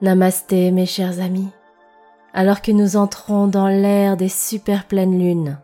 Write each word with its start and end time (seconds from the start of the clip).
Namasté 0.00 0.70
mes 0.70 0.86
chers 0.86 1.18
amis, 1.18 1.48
alors 2.32 2.62
que 2.62 2.70
nous 2.70 2.96
entrons 2.96 3.48
dans 3.48 3.66
l'ère 3.66 4.16
des 4.16 4.28
super 4.28 4.86
pleines 4.86 5.18
lunes, 5.18 5.58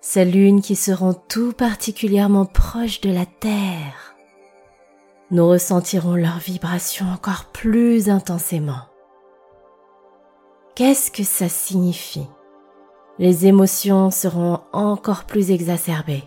ces 0.00 0.24
lunes 0.24 0.62
qui 0.62 0.74
seront 0.74 1.12
tout 1.12 1.52
particulièrement 1.52 2.46
proches 2.46 3.02
de 3.02 3.10
la 3.10 3.26
Terre, 3.26 4.16
nous 5.30 5.46
ressentirons 5.46 6.14
leurs 6.14 6.38
vibrations 6.38 7.04
encore 7.12 7.44
plus 7.52 8.08
intensément. 8.08 8.86
Qu'est-ce 10.74 11.10
que 11.10 11.22
ça 11.22 11.50
signifie? 11.50 12.28
Les 13.18 13.46
émotions 13.46 14.10
seront 14.10 14.60
encore 14.72 15.24
plus 15.24 15.50
exacerbées, 15.50 16.24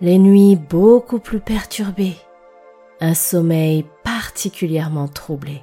les 0.00 0.18
nuits 0.18 0.56
beaucoup 0.56 1.20
plus 1.20 1.38
perturbées, 1.38 2.16
un 3.00 3.14
sommeil 3.14 3.86
particulièrement 4.20 5.08
troublé. 5.08 5.62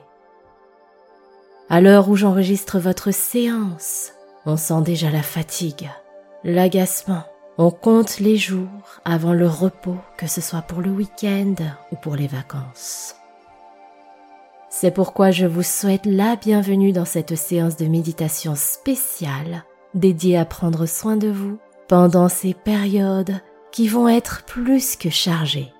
À 1.69 1.79
l'heure 1.79 2.09
où 2.09 2.15
j'enregistre 2.15 2.79
votre 2.79 3.11
séance, 3.11 4.13
on 4.47 4.57
sent 4.57 4.81
déjà 4.83 5.11
la 5.11 5.21
fatigue, 5.21 5.91
l'agacement. 6.43 7.21
On 7.59 7.69
compte 7.69 8.17
les 8.19 8.35
jours 8.35 8.67
avant 9.05 9.33
le 9.33 9.47
repos, 9.47 9.97
que 10.17 10.25
ce 10.25 10.41
soit 10.41 10.63
pour 10.63 10.81
le 10.81 10.89
week-end 10.89 11.53
ou 11.91 11.97
pour 11.97 12.15
les 12.15 12.25
vacances. 12.25 13.15
C'est 14.71 14.91
pourquoi 14.91 15.29
je 15.29 15.45
vous 15.45 15.61
souhaite 15.61 16.07
la 16.07 16.35
bienvenue 16.35 16.93
dans 16.93 17.05
cette 17.05 17.35
séance 17.35 17.77
de 17.77 17.85
méditation 17.85 18.55
spéciale 18.55 19.65
dédiée 19.93 20.35
à 20.37 20.45
prendre 20.45 20.87
soin 20.87 21.15
de 21.15 21.29
vous 21.29 21.59
pendant 21.87 22.27
ces 22.27 22.55
périodes 22.55 23.39
qui 23.71 23.87
vont 23.87 24.07
être 24.07 24.45
plus 24.45 24.95
que 24.95 25.11
chargées. 25.11 25.71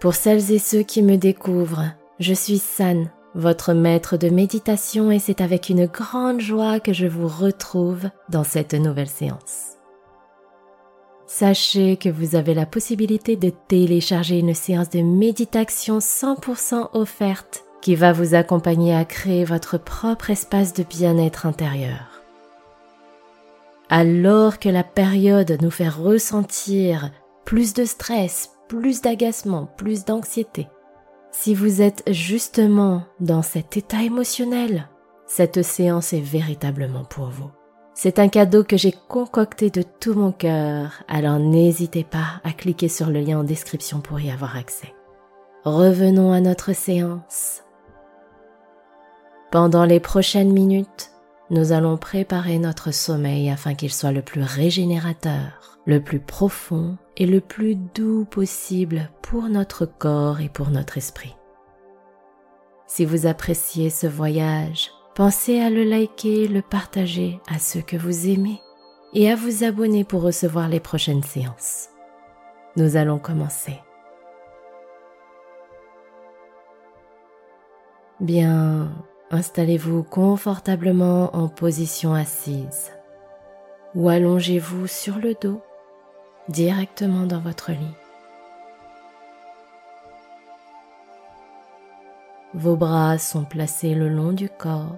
Pour 0.00 0.14
celles 0.14 0.52
et 0.52 0.60
ceux 0.60 0.82
qui 0.82 1.02
me 1.02 1.16
découvrent, 1.16 1.86
je 2.20 2.32
suis 2.32 2.58
San, 2.58 3.10
votre 3.34 3.72
maître 3.72 4.16
de 4.16 4.28
méditation 4.28 5.10
et 5.10 5.18
c'est 5.18 5.40
avec 5.40 5.70
une 5.70 5.86
grande 5.86 6.40
joie 6.40 6.78
que 6.78 6.92
je 6.92 7.06
vous 7.06 7.26
retrouve 7.26 8.08
dans 8.28 8.44
cette 8.44 8.74
nouvelle 8.74 9.08
séance. 9.08 9.76
Sachez 11.26 11.96
que 11.96 12.08
vous 12.08 12.36
avez 12.36 12.54
la 12.54 12.64
possibilité 12.64 13.36
de 13.36 13.50
télécharger 13.50 14.38
une 14.38 14.54
séance 14.54 14.88
de 14.88 15.00
méditation 15.00 15.98
100% 15.98 16.90
offerte 16.92 17.64
qui 17.82 17.96
va 17.96 18.12
vous 18.12 18.34
accompagner 18.34 18.94
à 18.94 19.04
créer 19.04 19.44
votre 19.44 19.78
propre 19.78 20.30
espace 20.30 20.74
de 20.74 20.84
bien-être 20.84 21.44
intérieur. 21.44 22.22
Alors 23.90 24.58
que 24.58 24.68
la 24.68 24.84
période 24.84 25.58
nous 25.60 25.70
fait 25.70 25.88
ressentir 25.88 27.10
plus 27.44 27.74
de 27.74 27.84
stress, 27.84 28.57
plus 28.68 29.00
d'agacement, 29.00 29.66
plus 29.76 30.04
d'anxiété. 30.04 30.68
Si 31.30 31.54
vous 31.54 31.82
êtes 31.82 32.02
justement 32.10 33.02
dans 33.20 33.42
cet 33.42 33.76
état 33.76 34.02
émotionnel, 34.02 34.88
cette 35.26 35.62
séance 35.62 36.12
est 36.12 36.20
véritablement 36.20 37.04
pour 37.04 37.26
vous. 37.26 37.50
C'est 37.94 38.18
un 38.18 38.28
cadeau 38.28 38.62
que 38.62 38.76
j'ai 38.76 38.94
concocté 39.08 39.70
de 39.70 39.82
tout 39.82 40.14
mon 40.14 40.30
cœur, 40.30 41.02
alors 41.08 41.38
n'hésitez 41.38 42.04
pas 42.04 42.40
à 42.44 42.52
cliquer 42.52 42.88
sur 42.88 43.10
le 43.10 43.20
lien 43.20 43.40
en 43.40 43.44
description 43.44 44.00
pour 44.00 44.20
y 44.20 44.30
avoir 44.30 44.56
accès. 44.56 44.94
Revenons 45.64 46.32
à 46.32 46.40
notre 46.40 46.72
séance. 46.74 47.64
Pendant 49.50 49.84
les 49.84 49.98
prochaines 49.98 50.52
minutes, 50.52 51.10
nous 51.50 51.72
allons 51.72 51.96
préparer 51.96 52.58
notre 52.58 52.92
sommeil 52.92 53.50
afin 53.50 53.74
qu'il 53.74 53.92
soit 53.92 54.12
le 54.12 54.22
plus 54.22 54.42
régénérateur, 54.42 55.77
le 55.88 56.02
plus 56.02 56.20
profond 56.20 56.98
et 57.16 57.24
le 57.24 57.40
plus 57.40 57.74
doux 57.74 58.26
possible 58.26 59.10
pour 59.22 59.44
notre 59.44 59.86
corps 59.86 60.38
et 60.42 60.50
pour 60.50 60.68
notre 60.68 60.98
esprit. 60.98 61.34
Si 62.86 63.06
vous 63.06 63.26
appréciez 63.26 63.88
ce 63.88 64.06
voyage, 64.06 64.90
pensez 65.14 65.60
à 65.60 65.70
le 65.70 65.84
liker, 65.84 66.46
le 66.46 66.60
partager 66.60 67.40
à 67.48 67.58
ceux 67.58 67.80
que 67.80 67.96
vous 67.96 68.28
aimez 68.28 68.60
et 69.14 69.30
à 69.30 69.34
vous 69.34 69.64
abonner 69.64 70.04
pour 70.04 70.20
recevoir 70.20 70.68
les 70.68 70.78
prochaines 70.78 71.22
séances. 71.22 71.88
Nous 72.76 72.96
allons 72.96 73.18
commencer. 73.18 73.80
Bien, 78.20 78.92
installez-vous 79.30 80.02
confortablement 80.02 81.34
en 81.34 81.48
position 81.48 82.12
assise 82.12 82.92
ou 83.94 84.10
allongez-vous 84.10 84.86
sur 84.86 85.18
le 85.18 85.32
dos 85.40 85.62
directement 86.48 87.26
dans 87.26 87.40
votre 87.40 87.72
lit. 87.72 87.94
Vos 92.54 92.76
bras 92.76 93.18
sont 93.18 93.44
placés 93.44 93.94
le 93.94 94.08
long 94.08 94.32
du 94.32 94.48
corps. 94.48 94.96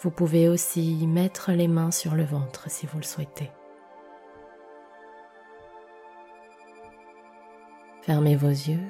Vous 0.00 0.10
pouvez 0.10 0.48
aussi 0.48 1.06
mettre 1.06 1.52
les 1.52 1.68
mains 1.68 1.90
sur 1.90 2.14
le 2.14 2.24
ventre 2.24 2.70
si 2.70 2.86
vous 2.86 2.98
le 2.98 3.04
souhaitez. 3.04 3.50
Fermez 8.02 8.36
vos 8.36 8.48
yeux. 8.48 8.84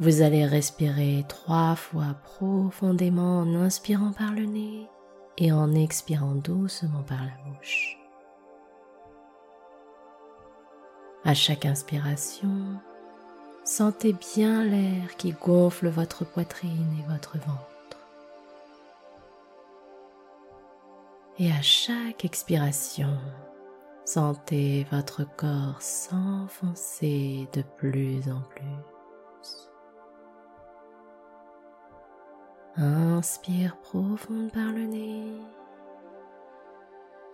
Vous 0.00 0.22
allez 0.22 0.46
respirer 0.46 1.24
trois 1.26 1.74
fois 1.74 2.14
profondément 2.22 3.40
en 3.40 3.54
inspirant 3.56 4.12
par 4.12 4.32
le 4.32 4.44
nez 4.44 4.86
et 5.38 5.50
en 5.50 5.74
expirant 5.74 6.36
doucement 6.36 7.02
par 7.02 7.18
la 7.18 7.50
bouche. 7.50 7.98
À 11.24 11.34
chaque 11.34 11.66
inspiration, 11.66 12.78
sentez 13.64 14.12
bien 14.12 14.62
l'air 14.62 15.16
qui 15.16 15.32
gonfle 15.32 15.88
votre 15.88 16.24
poitrine 16.24 16.96
et 17.00 17.10
votre 17.10 17.36
ventre. 17.38 17.98
Et 21.40 21.50
à 21.50 21.60
chaque 21.60 22.24
expiration, 22.24 23.18
sentez 24.04 24.86
votre 24.92 25.24
corps 25.36 25.82
s'enfoncer 25.82 27.48
de 27.52 27.62
plus 27.78 28.30
en 28.30 28.42
plus. 28.54 29.68
Inspire 32.80 33.76
profond 33.78 34.48
par 34.50 34.70
le 34.70 34.84
nez. 34.84 35.42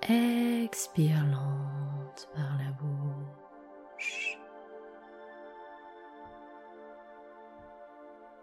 Expire 0.01 1.23
lente 1.27 2.31
par 2.35 2.57
la 2.57 2.73
bouche. 2.73 4.39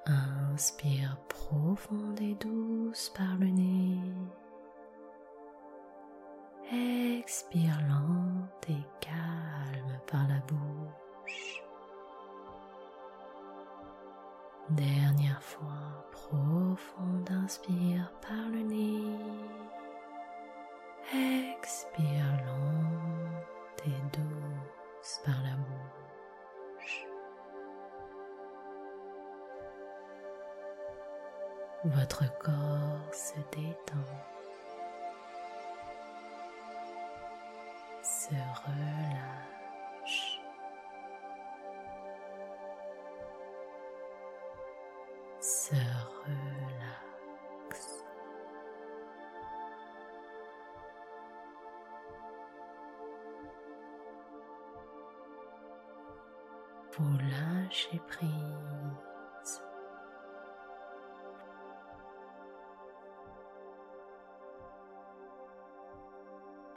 Inspire 0.05 1.17
profond 1.27 2.13
et 2.21 2.35
douce 2.35 3.11
par 3.17 3.35
le 3.39 3.47
nez. 3.47 3.97
Expire 7.17 7.79
lente 7.89 8.69
et 8.69 8.85
calme 8.99 9.99
par 10.05 10.27
la 10.27 10.39
bouche. 10.41 11.63
Dernière 14.69 15.41
fois, 15.41 16.05
profonde 16.31 17.29
inspire 17.43 18.09
par 18.21 18.47
le 18.53 18.61
nez. 18.61 19.03
Expire 21.13 22.25
lente 22.45 23.85
et 23.85 24.17
douce 24.17 25.19
par 25.25 25.35
la 25.43 25.55
bouche. 25.57 27.05
Votre 31.83 32.23
corps 32.39 33.13
se 33.13 33.39
détend, 33.51 34.07
se 38.03 38.35
relâche. 38.63 39.50
Vous 57.01 57.17
lâchez 57.17 57.99
prise. 58.07 58.29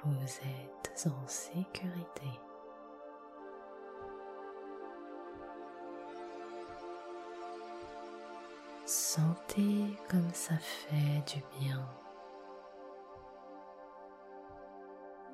Vous 0.03 0.25
êtes 0.25 1.07
en 1.09 1.27
sécurité. 1.27 2.31
Sentez 8.87 9.99
comme 10.09 10.33
ça 10.33 10.57
fait 10.57 11.23
du 11.35 11.43
bien 11.61 11.87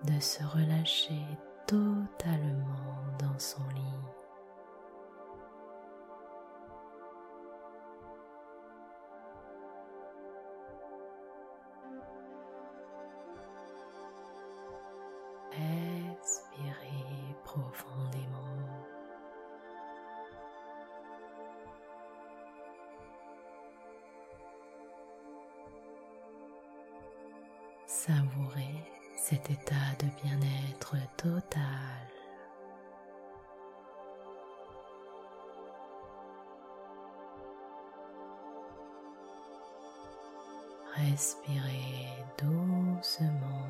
de 0.03 0.19
se 0.19 0.43
relâcher 0.43 1.23
totalement 1.69 2.97
dans 3.21 3.39
son 3.39 3.63
lit. 3.69 4.20
Savourez 28.07 28.83
cet 29.15 29.51
état 29.51 29.75
de 29.99 30.07
bien-être 30.23 30.97
total. 31.19 32.01
Respirez 40.95 42.09
doucement 42.39 43.69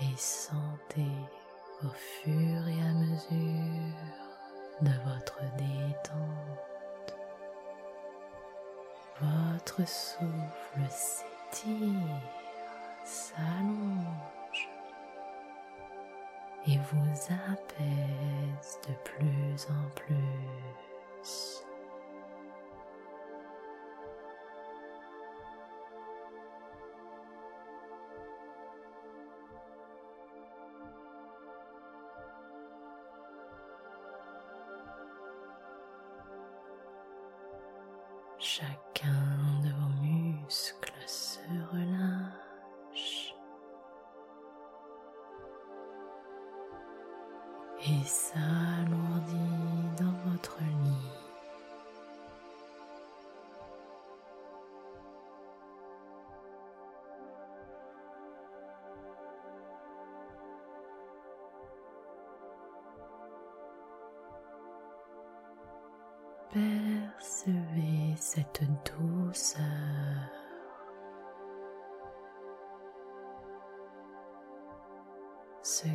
et 0.00 0.16
sentez 0.16 1.18
au 1.82 1.88
fur 1.88 2.68
et 2.68 2.82
à 2.82 2.92
mesure 2.92 3.96
de 4.80 4.92
votre 5.10 5.40
détente, 5.56 6.73
votre 9.20 9.86
souffle 9.86 10.90
s'étire, 10.90 12.20
s'allonge 13.04 14.68
et 16.66 16.78
vous 16.78 17.34
apaise 17.52 18.78
de 18.88 18.94
plus 19.04 19.66
en 19.70 19.88
plus. 19.94 21.63
Chacun 38.46 39.08
de 39.62 39.70
vos 39.70 39.88
muscles 40.02 40.92
se 41.06 41.40
relâche 41.72 43.34
et 47.80 48.04
s'alourdit 48.04 49.34
dans 49.98 50.30
votre 50.30 50.58
lit. 50.60 51.14
Cette 68.16 68.62
douceur. 68.84 69.64
Ce 75.62 75.86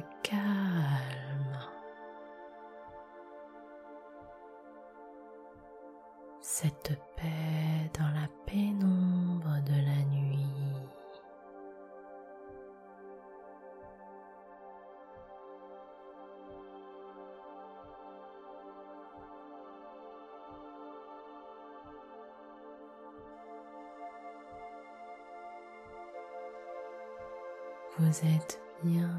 Vous 27.99 28.25
êtes 28.25 28.57
bien 28.81 29.09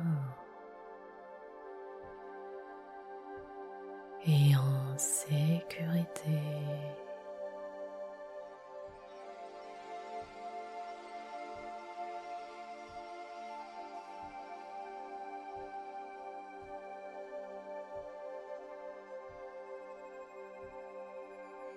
et 4.26 4.56
en 4.56 4.96
sécurité. 4.96 6.40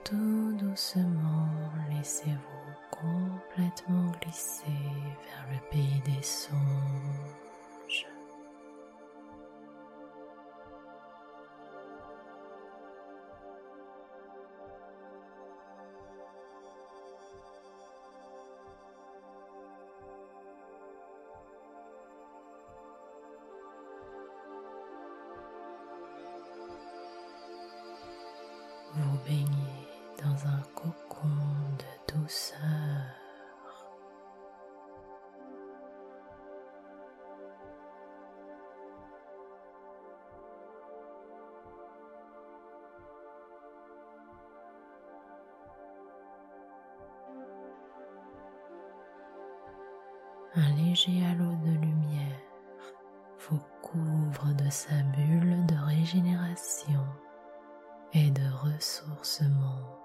Tout 0.05 0.53
doucement, 0.57 1.49
laissez-vous 1.89 2.52
complètement 2.93 4.11
glisser 4.21 4.65
vers 5.25 5.47
le 5.51 5.69
pays 5.69 6.01
des 6.05 6.21
songes. 6.21 6.53
Vous 28.95 29.17
baignez 29.25 29.87
dans 30.23 30.47
un 30.47 30.61
cocon 30.75 31.27
de 31.79 32.13
douceur. 32.13 32.72
Un 50.55 50.69
léger 50.75 51.25
halo 51.25 51.55
de 51.65 51.71
lumière 51.81 52.39
vous 53.39 53.59
couvre 53.81 54.53
de 54.53 54.69
sa 54.69 55.01
bulle 55.17 55.65
de 55.65 55.73
régénération 55.83 57.03
et 58.13 58.29
de 58.29 58.43
ressourcement. 58.61 60.02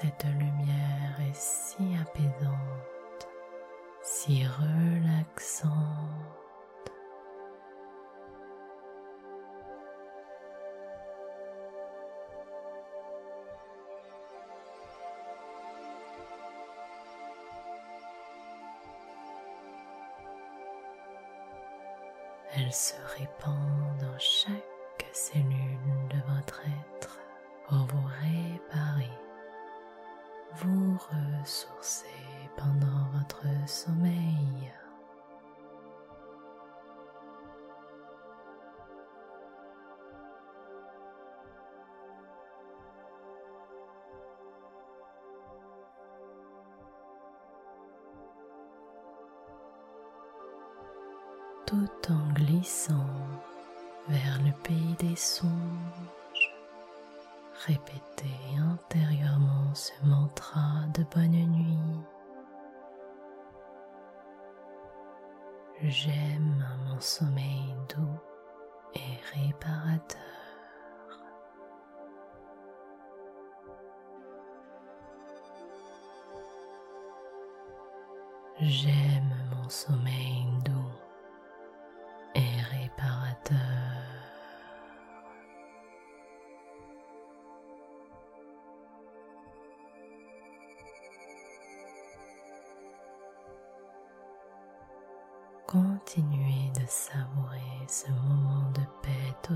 Cette 0.00 0.24
lumière 0.24 1.20
est 1.20 1.36
si 1.36 1.94
apaisante, 2.00 3.28
si 4.00 4.46
relaxante. 4.46 5.70
Elle 22.56 22.72
se 22.72 22.94
répand 23.18 23.54
dans 24.00 24.18
chaque 24.18 24.54
cellule 25.12 25.44
de 26.08 26.34
votre 26.34 26.62
être 26.62 27.18
pour 27.68 27.84
vous 27.88 28.08
réparer, 28.22 29.10
vous 30.56 30.98
ressourcer 30.98 32.06
pendant 32.56 33.08
votre 33.12 33.46
sommeil. 33.68 34.72
tout 51.72 52.12
en 52.12 52.32
glissant 52.34 53.06
vers 54.06 54.38
le 54.44 54.52
pays 54.62 54.94
des 54.98 55.16
sons 55.16 55.46
Répétez 57.66 58.58
intérieurement 58.58 59.72
ce 59.72 59.92
mantra 60.04 60.84
de 60.94 61.04
bonne 61.14 61.30
nuit. 61.30 61.78
J'aime 65.80 66.66
mon 66.88 67.00
sommeil 67.00 67.72
doux 67.88 68.18
et 68.94 69.38
réparateur. 69.38 70.18
J'aime 78.58 79.36
mon 79.54 79.68
sommeil 79.68 80.46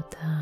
вода. 0.07 0.36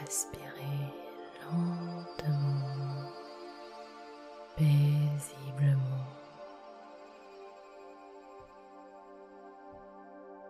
Respirez 0.00 0.94
lentement, 1.42 3.10
paisiblement. 4.56 6.06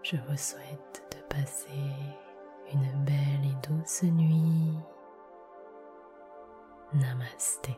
Je 0.03 0.17
vous 0.17 0.37
souhaite 0.37 1.03
de 1.13 1.35
passer 1.35 1.69
une 2.73 3.05
belle 3.05 3.45
et 3.45 3.69
douce 3.69 4.03
nuit. 4.03 4.75
Namasté. 6.95 7.77